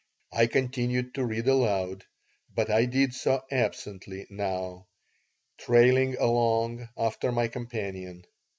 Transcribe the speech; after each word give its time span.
I 0.33 0.47
continued 0.47 1.13
to 1.13 1.23
read 1.25 1.47
aloud, 1.47 2.05
but 2.55 2.71
I 2.71 2.85
did 2.85 3.13
so 3.13 3.43
absently 3.51 4.25
now, 4.31 4.87
trailing 5.59 6.17
along 6.17 6.89
after 6.97 7.31
my 7.31 7.47
companion. 7.47 8.25